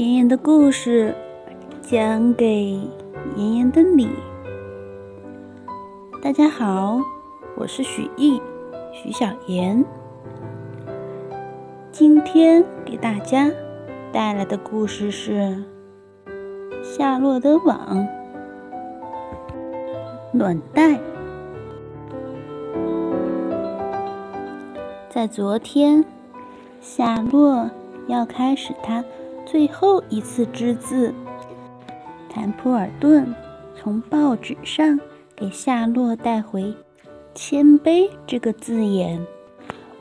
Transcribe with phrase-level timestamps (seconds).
[0.00, 1.14] 妍妍的故事
[1.82, 2.80] 讲给
[3.36, 4.08] 妍妍的你。
[6.22, 6.98] 大家好，
[7.54, 8.40] 我是许艺，
[8.94, 9.84] 许小妍。
[11.92, 13.50] 今天给大家
[14.10, 15.32] 带来的故事是
[16.82, 17.98] 《夏洛的网》
[20.32, 20.98] 暖袋。
[25.10, 26.02] 在昨天，
[26.80, 27.68] 夏洛
[28.06, 29.04] 要开始他。
[29.50, 31.12] 最后一次之字，
[32.32, 33.34] 坦普尔顿
[33.74, 35.00] 从报纸上
[35.34, 36.72] 给夏洛带回
[37.34, 39.20] “谦卑”这个字眼，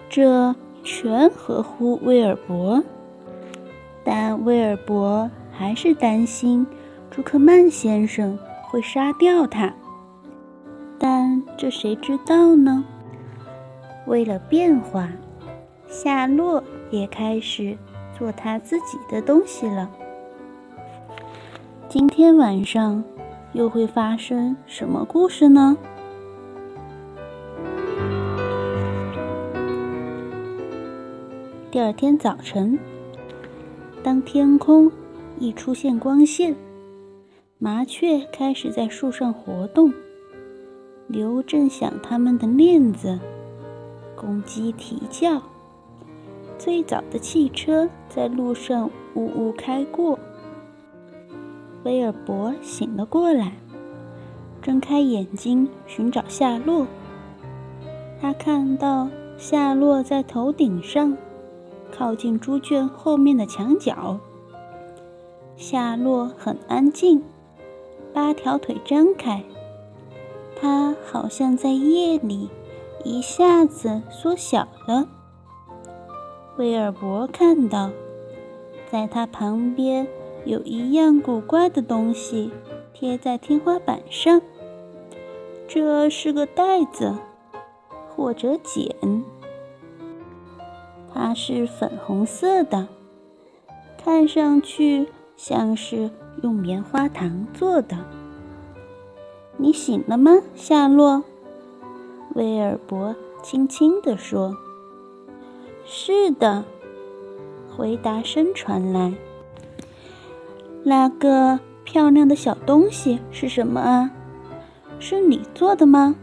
[0.08, 2.84] 这全合乎威尔伯。
[4.04, 6.64] 但威尔伯还是担心
[7.10, 8.38] 朱克曼先生
[8.68, 9.74] 会杀掉他。
[11.00, 12.86] 但这谁知道呢？
[14.06, 15.10] 为了变化，
[15.88, 17.76] 夏洛也开始。
[18.20, 19.90] 做他自己的东西了。
[21.88, 23.02] 今天晚上
[23.54, 25.78] 又会发生什么故事呢？
[31.72, 32.78] 第二天早晨，
[34.04, 34.92] 当天空
[35.38, 36.54] 一出现光线，
[37.58, 39.94] 麻雀开始在树上活动。
[41.08, 43.18] 牛正响它们的链子，
[44.14, 45.42] 公鸡啼叫。
[46.60, 50.20] 最早的汽车在路上呜呜开过。
[51.86, 53.54] 威尔伯醒了过来，
[54.62, 56.86] 睁开眼睛寻找夏洛。
[58.22, 61.18] 他看到夏洛在头顶上，
[61.90, 64.20] 靠近猪圈后面的墙角。
[65.56, 67.24] 夏洛很安静，
[68.14, 69.42] 八条腿张开，
[70.60, 72.50] 他好像在夜里
[73.06, 75.08] 一下子缩小了。
[76.60, 77.90] 威尔伯看到，
[78.92, 80.06] 在他旁边
[80.44, 82.52] 有一样古怪的东西
[82.94, 84.42] 贴在天花板上。
[85.70, 87.16] 这是个袋子，
[88.10, 88.94] 或者茧。
[91.14, 92.90] 它是粉红色的，
[93.98, 96.12] 看上去像是
[96.44, 97.96] 用棉花糖做的。
[99.56, 101.24] 你醒了吗，夏洛？
[102.36, 104.54] 威尔伯轻轻地说。
[105.92, 106.64] 是的，
[107.68, 109.12] 回答声传来。
[110.84, 114.12] 那个漂亮的小东西是什么啊？
[115.00, 116.16] 是你做的吗？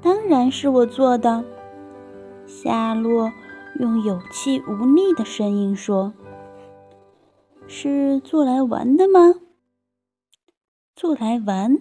[0.00, 1.44] 当然是我做的。
[2.46, 3.32] 夏洛
[3.80, 6.12] 用有气无力的声音说
[7.66, 9.34] ：“是做来玩的吗？”
[10.94, 11.76] 做来玩？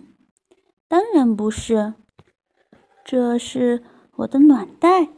[0.87, 1.93] 当然不是。
[3.05, 3.83] 这是
[4.15, 5.09] 我的暖袋。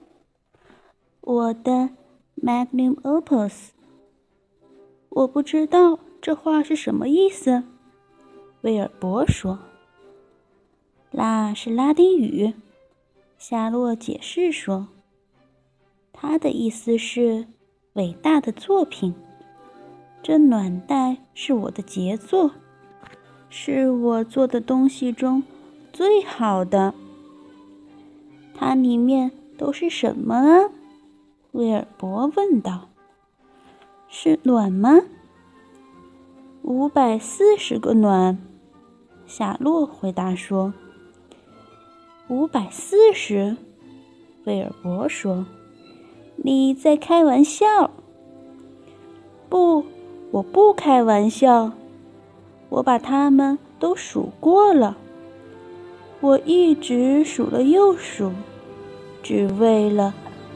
[1.31, 1.91] 我的
[2.41, 3.67] magnum opus，
[5.09, 7.61] 我不知道这话是什么意思。
[8.61, 9.59] 威尔伯说
[11.13, 12.55] ：“那是拉丁语。”
[13.37, 14.87] 夏洛解释说
[16.11, 17.45] ：“他的意思是
[17.93, 19.13] 伟大的作品。
[20.23, 22.53] 这暖袋是我的杰作，
[23.51, 25.43] 是我做的东西中
[25.93, 26.95] 最好的。
[28.55, 29.29] 它里面
[29.59, 30.71] 都是什么啊？”
[31.51, 32.89] 威尔伯问道
[34.07, 35.01] ：“是卵吗
[36.61, 38.37] ？”“五百四十个卵。”
[39.25, 40.73] 夏洛回答说。
[42.29, 43.57] “五百四十？”
[44.45, 45.47] 威尔伯说。
[46.37, 47.89] “你在开玩笑
[49.49, 49.83] ？”“不，
[50.29, 51.71] 我不开玩笑。
[52.69, 54.95] 我把它们都数过了。
[56.21, 58.31] 我一直数了又数，
[59.23, 60.13] 只为了……”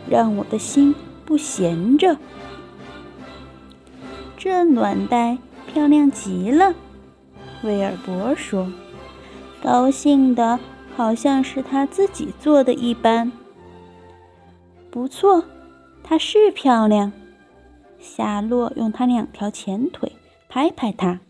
[0.10, 0.94] 让我的心
[1.26, 2.18] 不闲着。
[4.38, 5.38] 这暖袋
[5.68, 6.74] 漂亮极了，
[7.64, 8.70] 威尔伯说，
[9.62, 10.60] 高兴的
[10.96, 13.32] 好像是他自己做的一般。
[14.92, 15.44] 不错，
[16.04, 17.12] 它是漂亮。
[18.00, 20.12] 夏洛用他两条前腿
[20.50, 21.22] 拍拍它，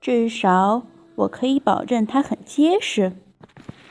[0.00, 0.82] 至少
[1.14, 3.12] 我可以保证它很结实。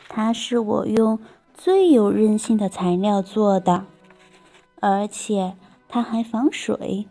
[0.09, 1.19] 它是我用。
[1.57, 3.83] 最有韧性的材料做的，
[4.79, 5.55] 而且
[5.89, 7.07] 它还防水，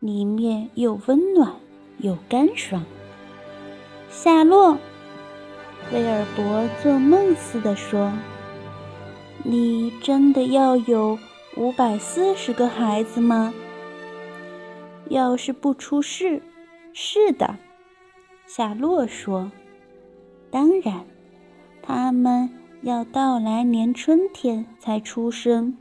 [0.00, 1.54] 里面又温暖
[1.98, 2.84] 又干爽。
[4.10, 4.76] 夏洛，
[5.92, 8.12] 威尔伯做梦似的说
[9.44, 11.16] ：“你真的要有
[11.56, 13.54] 五百四十个孩子吗？
[15.08, 16.42] 要是不出事，
[16.92, 17.54] 是的。”
[18.46, 19.52] 夏洛说
[20.50, 21.06] ：“当然，
[21.80, 22.50] 他们。”
[22.82, 25.76] 要到来年春天才出生。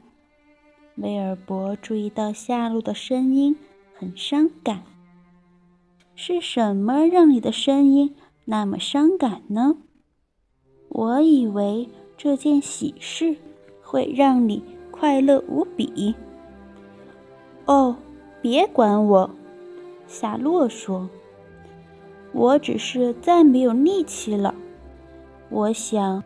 [0.95, 3.55] 威尔伯注意到夏洛的声音
[3.97, 4.83] 很伤感。
[6.13, 8.13] 是什么让你的声音
[8.43, 9.77] 那么伤感呢？
[10.89, 11.87] 我以为
[12.17, 13.37] 这件喜事
[13.81, 14.61] 会让你
[14.91, 16.13] 快乐无比。
[17.63, 17.95] 哦，
[18.41, 19.29] 别管我，
[20.05, 21.09] 夏洛说。
[22.33, 24.53] 我只是再没有力气了。
[25.49, 26.21] 我想，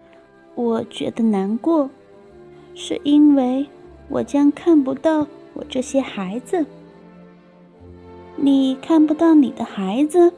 [0.55, 1.89] 我觉得难过，
[2.75, 3.67] 是因为
[4.09, 6.65] 我将看不到我这些孩子。
[8.35, 10.33] 你看不到你的孩子，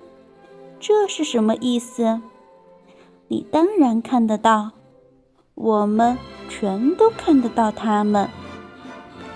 [0.79, 2.21] 这是什么意思？
[3.27, 4.71] 你当然看得到，
[5.55, 6.17] 我们
[6.47, 8.29] 全都看得到他们。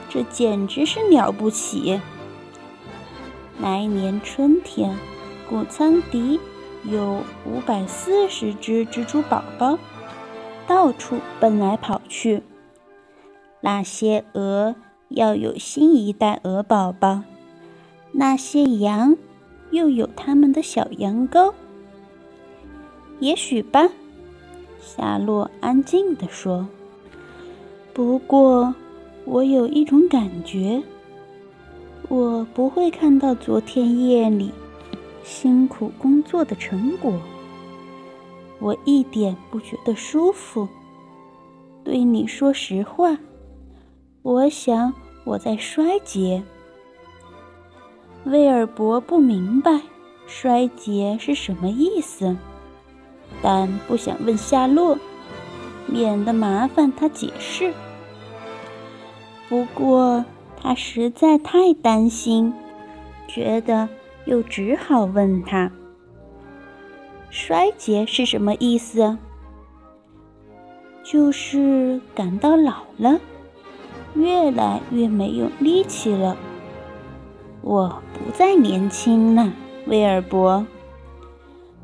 [0.10, 2.00] 这简直是了不起！
[3.62, 4.96] 来年春天，
[5.50, 6.40] 谷仓底
[6.84, 9.78] 有五百四十只蜘蛛宝宝，
[10.70, 12.44] 到处奔来跑去。
[13.60, 14.76] 那些鹅
[15.08, 17.24] 要有新一代鹅宝宝。
[18.12, 19.18] 那些羊
[19.72, 21.54] 又有他们的小羊羔，
[23.20, 23.90] 也许吧。
[24.80, 26.68] 夏洛安静地说。
[27.92, 28.76] 不过，
[29.26, 30.84] 我有一种感觉，
[32.08, 34.52] 我不会看到昨天夜里
[35.24, 37.20] 辛苦工作的成果。
[38.60, 40.68] 我一点不觉得舒服。
[41.84, 43.18] 对你说实话，
[44.22, 46.44] 我想我在衰竭。
[48.26, 49.82] 威尔伯不明白
[50.28, 52.36] 衰竭是什么意思，
[53.42, 54.98] 但不想问夏洛，
[55.88, 57.74] 免得麻烦他解释。
[59.48, 60.24] 不过
[60.62, 62.54] 他实在太担心，
[63.28, 63.88] 觉得
[64.26, 65.72] 又只好问他
[67.30, 69.18] ：“衰竭是什么意思？”
[71.04, 73.20] 就是感到老了，
[74.14, 76.38] 越来越没有力气了。
[77.62, 79.52] 我不再年轻了，
[79.88, 80.66] 威尔伯。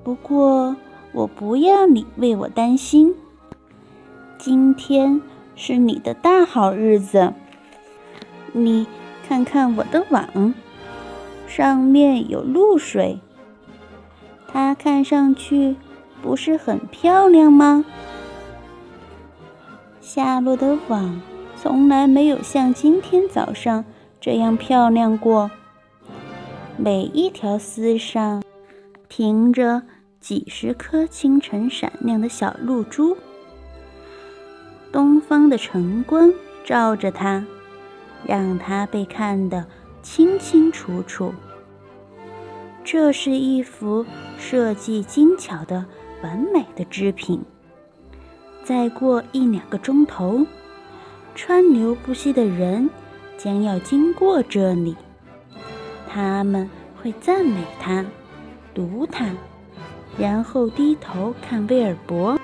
[0.04, 0.76] 不过
[1.12, 3.16] 我不要你为我担心。
[4.38, 5.20] 今天
[5.56, 7.34] 是你的大好日子。
[8.52, 8.86] 你
[9.28, 10.54] 看看我的网，
[11.48, 13.20] 上面有露水。
[14.48, 15.76] 它看上去
[16.22, 17.84] 不是很漂亮吗？
[20.02, 21.22] 夏洛的网
[21.56, 23.84] 从来没有像今天早上
[24.22, 25.52] 这样漂亮过。
[26.78, 28.44] 每一条丝上
[29.10, 29.82] 停着
[30.20, 33.16] 几十颗清晨闪亮的小露珠，
[34.92, 36.34] 东方的晨光
[36.64, 37.46] 照着它，
[38.26, 39.66] 让它被看得
[40.02, 41.34] 清清楚楚。
[42.84, 44.06] 这是一幅
[44.38, 45.86] 设计精巧的
[46.22, 47.44] 完美的织品。
[48.64, 50.46] 再过一两个钟头，
[51.36, 52.90] 川流不息的人
[53.38, 54.96] 将要经过这里。
[56.10, 56.70] 他们
[57.02, 58.04] 会赞美他，
[58.74, 59.30] 读他，
[60.18, 62.40] 然后低头看威尔伯，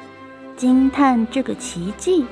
[0.55, 2.25] 惊叹这个奇迹。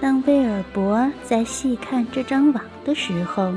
[0.00, 3.52] 当威尔伯在细看这张网的时候，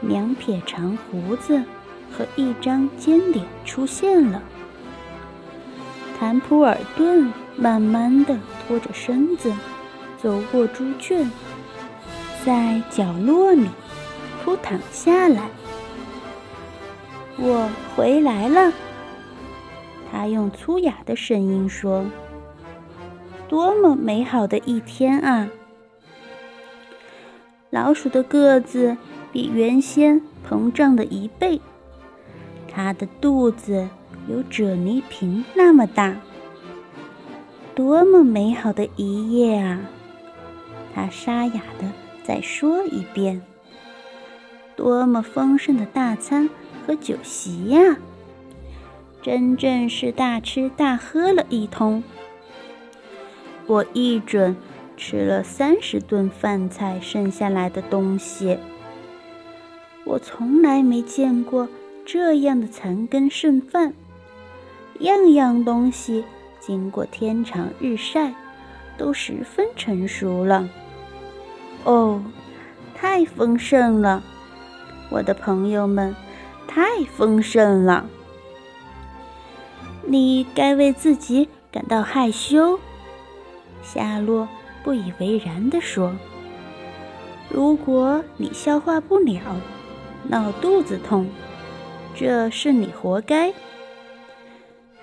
[0.00, 1.60] 两撇长胡子
[2.10, 4.42] 和一张尖脸出现了。
[6.18, 9.52] 坦普尔顿慢慢地拖着身子
[10.20, 11.30] 走过猪圈，
[12.44, 13.66] 在角落里。
[14.42, 15.50] 扑躺下来，
[17.36, 18.72] 我回来了。
[20.10, 22.06] 他用粗哑的声音说
[23.48, 25.50] ：“多么美好的一天啊！”
[27.68, 28.96] 老鼠的个子
[29.30, 31.60] 比原先膨胀了一倍，
[32.70, 33.88] 它的肚子
[34.28, 36.16] 有啫喱瓶那么大。
[37.74, 39.80] 多么美好的一夜啊！
[40.94, 41.90] 他沙哑的
[42.22, 43.42] 再说一遍。
[44.76, 46.48] 多么丰盛的大餐
[46.86, 47.96] 和酒席呀！
[49.22, 52.02] 真正是大吃大喝了一通。
[53.66, 54.56] 我一准
[54.96, 58.58] 吃了三十顿饭菜剩下来的东西。
[60.04, 61.68] 我从来没见过
[62.12, 63.94] 这样的残羹剩饭，
[64.98, 66.24] 样样东西
[66.58, 68.34] 经过天长日晒，
[68.98, 70.68] 都十分成熟了。
[71.84, 72.20] 哦，
[72.96, 74.24] 太丰盛了！
[75.08, 76.16] 我的朋友们，
[76.66, 76.82] 太
[77.16, 78.06] 丰盛了。
[80.04, 82.80] 你该为自己感到害羞。”
[83.84, 84.48] 夏洛
[84.82, 86.12] 不以为然地说
[87.48, 89.40] ，“如果你消化不了，
[90.24, 91.28] 闹肚子痛，
[92.20, 93.50] 这是你活该。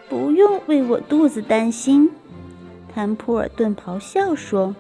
[0.08, 2.12] 不用为我肚子担心。”
[2.94, 4.76] 坦普尔顿咆哮说，“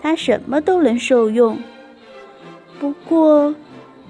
[0.00, 1.58] 他什么都能受用。
[2.78, 3.52] 不过。”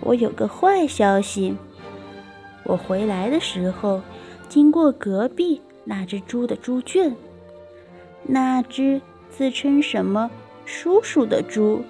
[0.01, 1.57] 我有个坏消息。
[2.65, 4.03] 我回来的时候，
[4.51, 7.17] 经过隔壁那只猪的猪圈，
[8.25, 9.01] 那只
[9.31, 10.31] 自称什么
[10.67, 11.85] 叔叔的猪，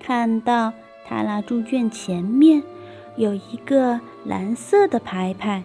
[0.00, 0.72] 看到
[1.06, 2.64] 他那猪圈前面
[3.16, 5.62] 有一个蓝色的牌牌，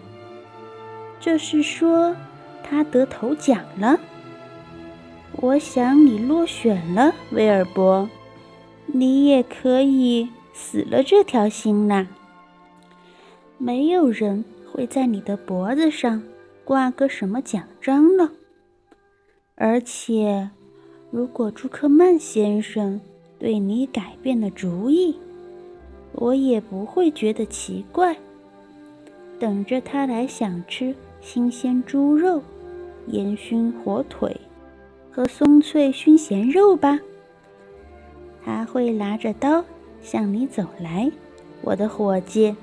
[1.18, 2.14] 这是说
[2.62, 3.98] 他得头奖了。
[5.40, 8.08] 我想你落选了，威尔伯，
[8.86, 12.06] 你也可以死了这条心啦。
[13.58, 16.22] 没有人会在你的脖子上
[16.64, 18.30] 挂个什么奖章了。
[19.54, 20.50] 而且，
[21.10, 23.00] 如果朱克曼先生
[23.38, 25.18] 对你改变了主意，
[26.12, 28.16] 我也不会觉得奇怪。
[29.38, 32.42] 等着他来想吃新鲜猪肉、
[33.06, 34.36] 烟熏火腿
[35.10, 36.98] 和松脆熏咸肉吧。
[38.44, 39.64] 他会拿着刀
[40.02, 41.10] 向你走来，
[41.62, 42.54] 我的伙计。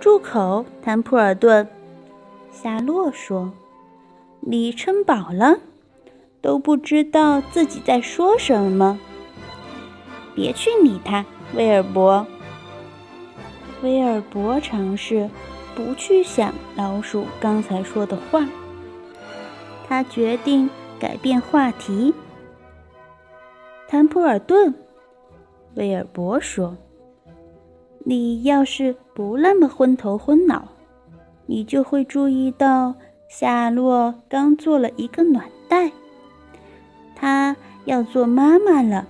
[0.00, 1.68] 住口，坦普尔顿！
[2.50, 3.52] 夏洛说
[4.40, 5.58] ：“你撑饱了，
[6.40, 8.98] 都不知道自己在说什么。
[10.34, 11.24] 别去理他，
[11.54, 12.26] 威尔伯。”
[13.82, 15.30] 威尔伯尝试
[15.74, 18.46] 不去想老鼠刚才说的话。
[19.86, 22.12] 他决定改变话题。
[23.86, 24.74] 坦普尔顿，
[25.74, 26.76] 威尔伯说。
[28.04, 30.68] 你要是不那么昏头昏脑，
[31.46, 32.94] 你就会注意到
[33.28, 35.92] 夏洛刚做了一个暖袋，
[37.14, 39.06] 她要做妈妈了。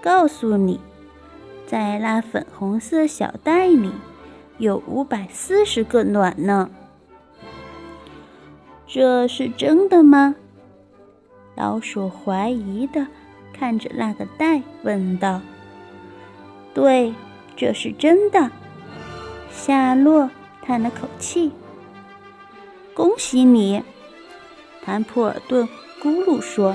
[0.00, 0.80] 告诉你，
[1.70, 3.92] 在那粉红色小袋里
[4.58, 6.68] 有五百四十个卵呢。
[8.88, 10.34] 这是真的吗？
[11.54, 13.06] 老鼠怀疑的
[13.52, 15.40] 看着那个袋，问道
[16.74, 17.14] ：“对。”
[17.56, 18.50] 这是真的，
[19.52, 20.28] 夏洛
[20.62, 21.52] 叹了口气。
[22.94, 23.84] 恭喜你，
[24.82, 25.68] 坦普尔顿
[26.02, 26.74] 咕噜说：“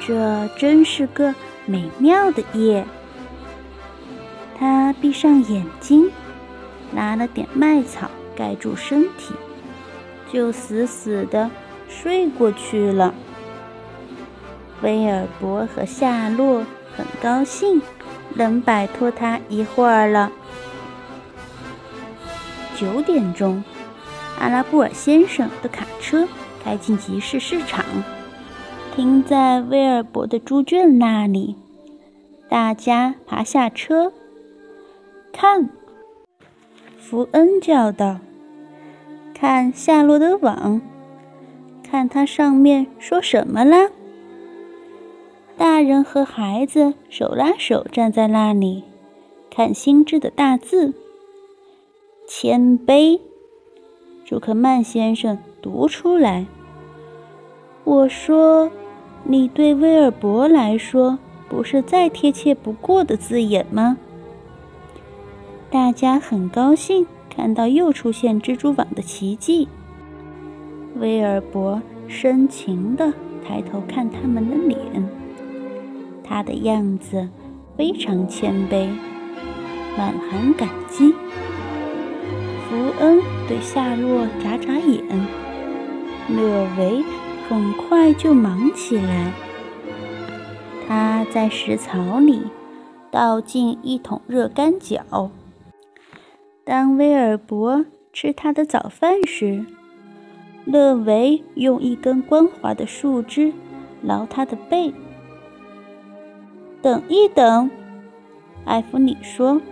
[0.00, 1.34] 这真是个
[1.66, 2.86] 美妙的夜。”
[4.58, 6.10] 他闭上眼睛，
[6.92, 9.34] 拿了点麦草盖住身体，
[10.32, 11.50] 就死死的
[11.88, 13.14] 睡过去了。
[14.82, 16.64] 威尔伯和夏洛
[16.96, 17.80] 很高兴。
[18.34, 20.30] 能摆脱他一会儿了。
[22.76, 23.64] 九点钟，
[24.38, 26.28] 阿拉布尔先生的卡车
[26.62, 27.84] 开进集市市场，
[28.94, 31.56] 停在威尔伯的猪圈那里。
[32.48, 34.12] 大家爬下车，
[35.40, 35.68] 看，
[36.98, 38.18] 福恩叫道
[39.32, 40.80] ：“看夏洛的网，
[41.80, 43.92] 看它上面说什么了。”
[45.56, 48.82] 大人和孩子手拉手站在那里，
[49.48, 50.92] 看新制的大字。
[52.26, 53.20] 谦卑，
[54.24, 56.46] 朱克曼先生读出来。
[57.84, 58.72] 我说
[59.22, 61.16] ：“你对威尔伯来说
[61.48, 63.98] 不是再贴切不过的字眼吗？”
[65.70, 69.68] 大家很高兴看到又出现蜘蛛网的奇迹。
[70.96, 73.12] 威尔伯深情地
[73.46, 74.78] 抬头看他们的脸。
[76.24, 77.28] 他的样子
[77.76, 78.88] 非常谦卑，
[79.96, 81.12] 满含感激。
[82.68, 85.02] 福恩对夏洛眨眨眼，
[86.30, 87.04] 勒维
[87.46, 89.32] 很快就忙起来。
[90.86, 92.42] 他在食槽里
[93.10, 95.28] 倒进一桶热干饺。
[96.68, 99.64] 当威尔伯吃他的早饭时，
[100.66, 103.50] 勒维用一根光滑的树枝
[104.02, 104.92] 挠他的背。
[106.82, 107.70] 等一等，
[108.66, 109.62] 艾弗里说：“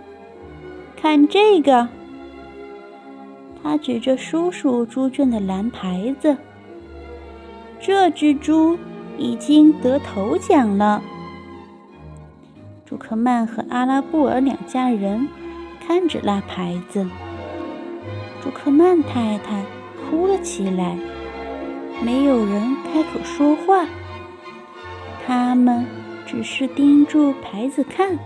[0.97, 1.87] 看这个。”
[3.61, 6.35] 他指着叔叔猪圈的蓝牌子。
[7.79, 8.75] 这只猪
[9.19, 10.99] 已经得头奖了。
[12.87, 15.27] 朱克曼和阿拉布尔两家人
[15.87, 17.07] 看着那牌子。
[18.43, 19.63] 朱克曼太太
[19.95, 20.97] 哭了起来。
[22.03, 23.87] 没有人开口说话。
[25.25, 25.85] 他们。
[26.29, 28.19] 只是盯住牌子看，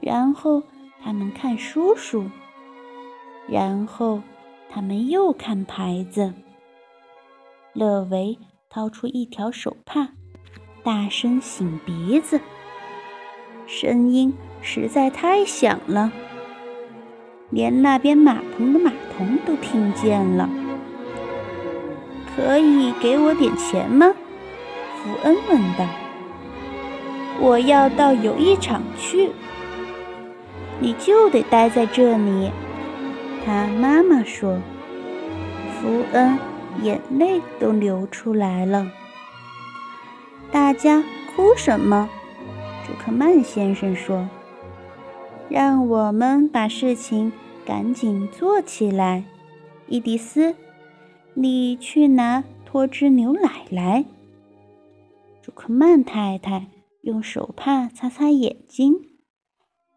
[0.00, 0.62] 然后
[1.04, 2.24] 他们看叔叔，
[3.46, 4.22] 然后
[4.70, 6.32] 他们又看牌子。
[7.74, 8.38] 勒维
[8.70, 10.08] 掏出一条手帕，
[10.82, 12.40] 大声擤鼻子，
[13.66, 16.10] 声音实在太响了，
[17.50, 20.48] 连那边马棚的马童都听见了。
[22.34, 24.12] 可以给我点钱吗？
[24.96, 25.86] 福恩问道。
[27.40, 29.30] 我要到游艺场去。
[30.80, 32.50] ”“你就得待在这里。”
[33.44, 34.58] 他妈妈说。
[35.80, 36.36] 福恩
[36.82, 38.88] 眼泪都流出来了。
[40.50, 42.08] 大家哭什么？
[42.84, 44.28] 朱克曼先生说
[45.48, 47.32] ：“让我们把事情
[47.64, 49.24] 赶紧做起来。”
[49.88, 50.54] 伊迪丝，
[51.34, 54.04] 你去拿脱脂牛奶来。
[55.40, 56.66] 朱克曼太太
[57.00, 59.00] 用手帕擦擦眼睛，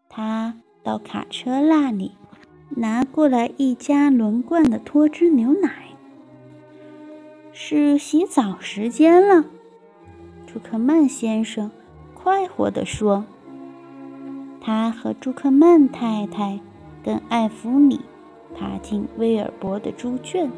[0.08, 2.12] 她到卡车那里。
[2.74, 5.88] 拿过来一加仑罐的脱脂牛奶。
[7.52, 9.44] 是洗澡时间了，
[10.46, 11.70] 朱克曼先生
[12.14, 13.26] 快活地说。
[14.64, 16.60] 他和朱克曼太太
[17.02, 18.00] 跟艾弗里
[18.56, 20.48] 爬进威尔伯的猪圈。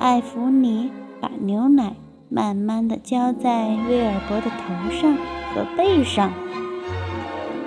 [0.00, 1.94] 艾弗里把牛奶
[2.28, 5.16] 慢慢地浇在威尔伯的头上
[5.54, 6.32] 和背上。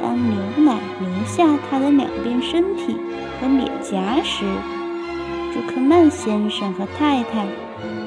[0.02, 2.94] 当牛奶流下他的两边身体
[3.40, 4.44] 和脸颊时，
[5.54, 7.48] 朱克曼先生和太太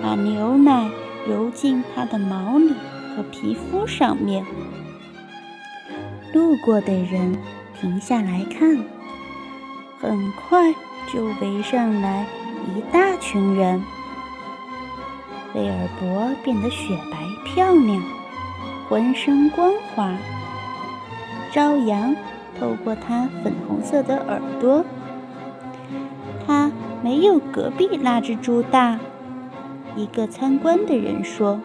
[0.03, 0.91] 把牛奶
[1.27, 2.75] 揉进他的毛里
[3.17, 4.45] 和皮肤上面。
[6.33, 7.37] 路过的人
[7.79, 8.79] 停下来看，
[10.01, 10.73] 很快
[11.13, 12.27] 就围上来
[12.75, 13.83] 一大群人。
[15.55, 18.03] 威尔伯变得雪白漂亮，
[18.89, 20.17] 浑身光滑。
[21.51, 22.17] 朝阳
[22.59, 24.83] 透过他粉红色的耳朵，
[26.47, 26.73] 他
[27.03, 28.99] 没有隔壁那只猪大。
[29.95, 31.61] 一个参观的人说：“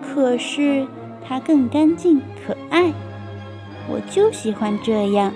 [0.00, 0.86] 可是
[1.26, 2.92] 它更干净可爱，
[3.88, 5.32] 我就喜欢这样。”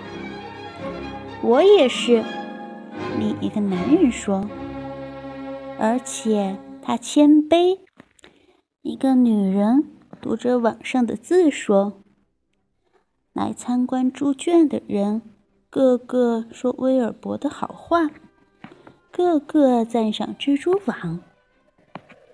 [1.42, 2.24] 我也是，
[3.18, 4.48] 另一个男人说。
[5.78, 7.78] 而且他谦卑。
[8.82, 12.00] 一个女人读着网上的字说。
[13.33, 15.20] 来参观猪圈的人，
[15.68, 18.09] 个个说威尔伯的好话，
[19.11, 21.20] 个个赞赏蜘蛛网。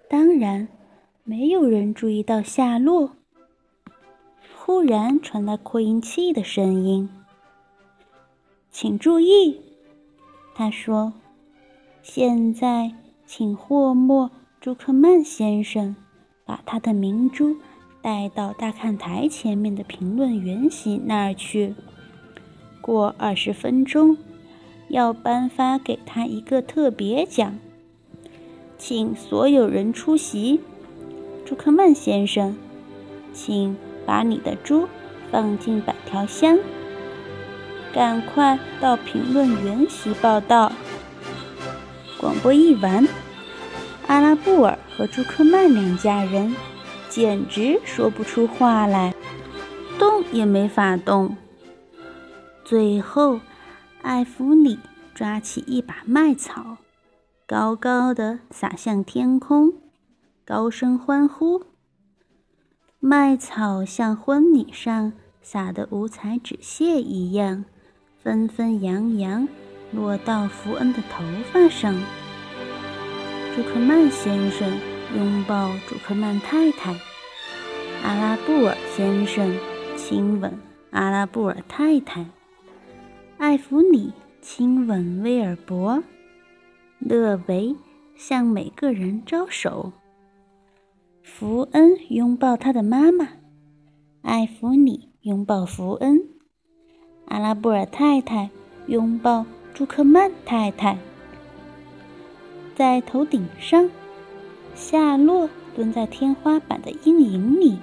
[0.08, 0.68] 当然，
[1.24, 3.16] 没有人注意到夏洛。
[4.70, 7.10] 突然传来扩音器的声音
[8.70, 9.60] ：“请注意！”
[10.54, 11.12] 他说
[12.04, 12.92] ：“现在，
[13.26, 14.28] 请霍莫·
[14.60, 15.96] 朱克曼先生
[16.44, 17.56] 把他的明珠。”
[18.00, 21.74] 带到大看台前面的评论员席那儿去。
[22.80, 24.16] 过二十分钟，
[24.86, 27.58] 要颁发给他一个特别奖，
[28.78, 30.60] 请所有人出席。
[31.44, 32.56] 朱克曼先生，
[33.32, 33.76] 请
[34.10, 34.88] 把你的猪
[35.30, 36.58] 放进板条箱，
[37.94, 40.72] 赶快到评论员席报道。
[42.18, 43.06] 广播一完，
[44.08, 46.56] 阿拉布尔和朱克曼两家人。
[47.08, 49.14] 简直说不出话来，
[49.96, 51.36] 动也没法动。
[52.64, 53.38] 最后，
[54.02, 54.80] 艾弗里
[55.14, 56.78] 抓起一把麦草，
[57.46, 59.72] 高高的撒向天空，
[60.44, 61.62] 高声欢呼。
[63.02, 67.64] 麦草像婚礼上撒的五彩纸屑一样，
[68.22, 69.48] 纷纷扬扬
[69.90, 71.94] 落到福恩的头发上。
[73.56, 74.70] 朱克曼先生。
[75.16, 76.94] 拥抱朱克曼太太，
[78.04, 79.52] 阿拉布尔先生
[79.96, 80.56] 亲吻
[80.90, 82.24] 阿拉布尔太太，
[83.36, 86.00] 艾弗里亲吻威尔伯，
[87.00, 87.74] 勒维
[88.14, 89.92] 向每个人招手。
[91.32, 93.28] 福恩拥抱他的妈妈，
[94.20, 96.20] 艾弗里拥抱福恩，
[97.26, 98.50] 阿拉布尔太太
[98.88, 100.98] 拥抱朱克曼太太，
[102.74, 103.88] 在头顶上。
[104.74, 107.78] 夏洛蹲在天花板的阴影里，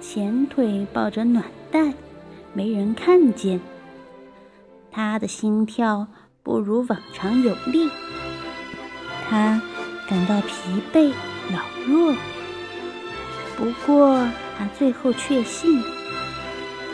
[0.00, 1.92] 前腿抱着暖袋，
[2.54, 3.60] 没人看见。
[4.90, 6.08] 他的心跳
[6.42, 7.88] 不如往常有力，
[9.28, 9.62] 他
[10.08, 11.12] 感到疲惫、
[11.52, 12.14] 老弱。
[13.56, 14.16] 不过，
[14.58, 15.82] 他最后确信，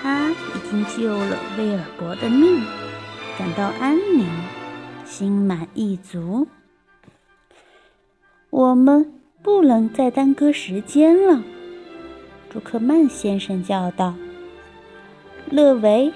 [0.01, 2.61] 他已经救了威尔伯的命，
[3.39, 4.27] 感到安宁，
[5.05, 6.47] 心满意足。
[8.51, 11.43] 我们不能再耽搁时间了，
[12.53, 14.15] 朱克曼先生叫道。
[15.51, 16.13] “勒维，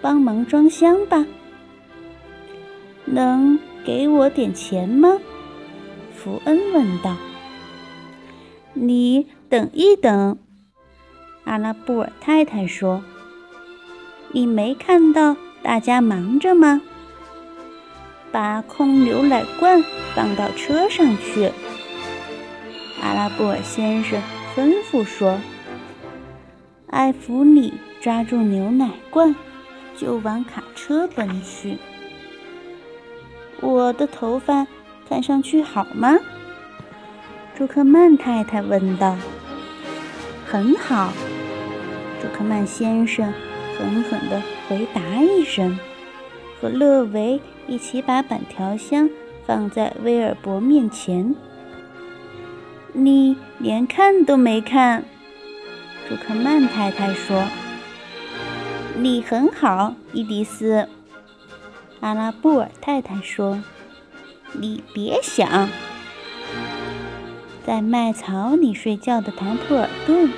[0.00, 1.26] 帮忙装箱吧。
[3.06, 5.18] ”“能给我点钱吗？”
[6.14, 7.16] 福恩问道。
[8.74, 10.38] “你等一等。”
[11.44, 13.02] 阿拉布尔太太说。
[14.32, 16.80] “你没看到大家忙着吗？”
[18.32, 19.82] 把空牛奶罐
[20.14, 21.50] 放到车上去，
[23.02, 24.22] 阿拉布尔先生
[24.54, 25.40] 吩咐说
[26.86, 29.34] ：“艾弗里抓住牛奶罐，
[29.96, 31.76] 就往卡车奔去。
[33.60, 34.64] 我的头发
[35.08, 36.16] 看上去好吗？
[37.56, 39.16] 朱克曼太太问道。
[40.50, 41.12] 很好，
[42.20, 43.32] 朱克曼先生
[43.78, 45.78] 狠狠地回答一声，
[46.60, 49.08] 和勒维一起把板条箱
[49.46, 51.36] 放在威尔伯面前。
[52.92, 55.04] 你连看都没看，
[56.08, 57.44] 朱克曼太太说
[58.98, 60.88] ：“你很好，伊迪丝。”
[62.00, 63.62] 阿拉布尔太太说
[64.50, 65.68] ：“你别想。”
[67.70, 70.28] 在麦草里睡觉的唐普尔顿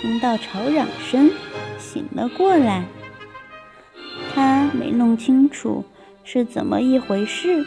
[0.00, 1.30] 听到吵嚷声，
[1.78, 2.82] 醒了过来。
[4.34, 5.84] 他没弄清楚
[6.24, 7.62] 是怎么一回事，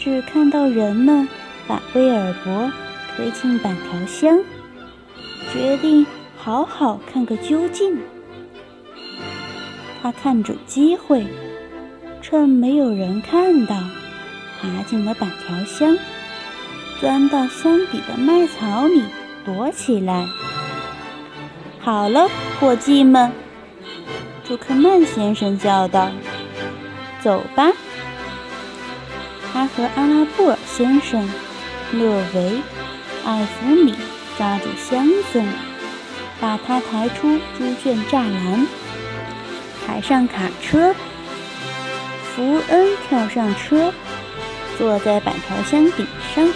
[0.00, 1.28] 只看到人们
[1.68, 2.72] 把威尔伯
[3.14, 4.36] 推进板条箱，
[5.52, 6.04] 决定
[6.36, 8.00] 好好看个究竟。
[10.02, 11.24] 他看准机会，
[12.20, 13.76] 趁没有人看到，
[14.60, 15.96] 爬进了板条箱。
[17.02, 19.02] 钻到箱底的麦草里
[19.44, 20.24] 躲起来。
[21.80, 23.32] 好了，伙计们，
[24.46, 26.12] 朱克曼先生叫道
[27.20, 27.72] ：“走吧。”
[29.52, 31.28] 他和阿拉布尔先生、
[31.90, 32.62] 勒维、
[33.24, 33.96] 艾弗里
[34.38, 35.42] 抓住箱子，
[36.40, 38.64] 把它抬出猪圈栅栏，
[39.84, 40.94] 抬上卡车。
[42.36, 43.92] 福恩跳上车，
[44.78, 46.48] 坐在板条箱顶上。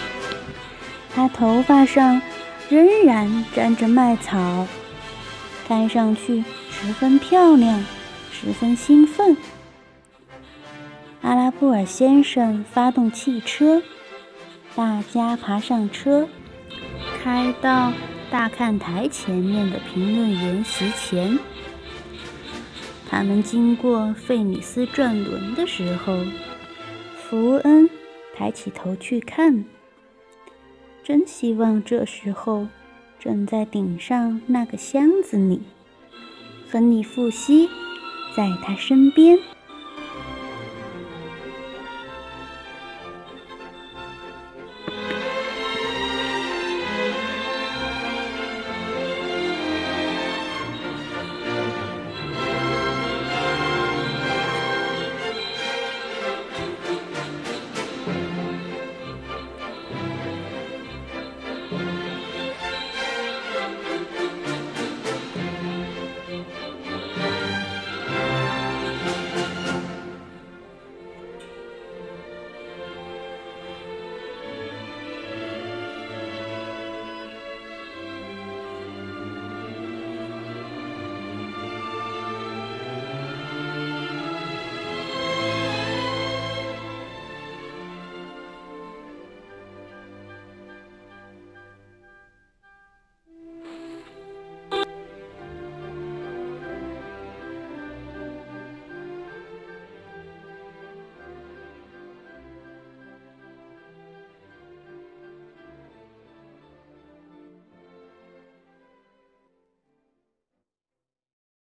[1.17, 2.21] 他头发上
[2.69, 4.67] 仍然沾着麦草，
[5.67, 7.83] 看上去十分漂亮，
[8.31, 9.35] 十分兴奋。
[11.23, 13.83] 阿拉布尔先生发动汽车，
[14.75, 16.29] 大家爬上车，
[17.23, 17.95] 开到
[18.31, 21.39] 大看台前面的评论员席前。
[23.09, 26.19] 他们经过费米斯转轮的时候，
[27.17, 27.89] 福恩
[28.37, 29.65] 抬起头去看。
[31.07, 32.67] 真希望这时候，
[33.21, 35.63] 正在顶上那个箱子里，
[36.69, 37.69] 和你复习
[38.37, 39.39] 在他身边。